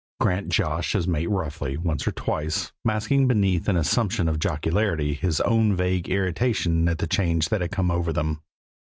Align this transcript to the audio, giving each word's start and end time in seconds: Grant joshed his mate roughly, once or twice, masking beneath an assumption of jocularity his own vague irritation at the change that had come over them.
Grant 0.19 0.49
joshed 0.49 0.93
his 0.93 1.07
mate 1.07 1.29
roughly, 1.29 1.77
once 1.77 2.07
or 2.07 2.11
twice, 2.11 2.71
masking 2.83 3.27
beneath 3.27 3.69
an 3.69 3.77
assumption 3.77 4.27
of 4.27 4.39
jocularity 4.39 5.13
his 5.13 5.39
own 5.41 5.75
vague 5.75 6.09
irritation 6.09 6.89
at 6.89 6.97
the 6.97 7.05
change 7.05 7.49
that 7.49 7.61
had 7.61 7.69
come 7.69 7.91
over 7.91 8.11
them. 8.11 8.41